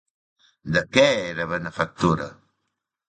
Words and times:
De 0.77 0.81
què 0.97 1.05
era 1.35 1.47
benefactora? 1.53 2.29